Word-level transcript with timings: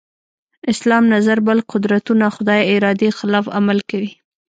اسلام 0.73 1.03
نظر 1.15 1.37
بل 1.47 1.59
قدرتونه 1.71 2.25
خدای 2.35 2.61
ارادې 2.75 3.09
خلاف 3.19 3.45
عمل 3.57 3.79
کوي. 3.89 4.11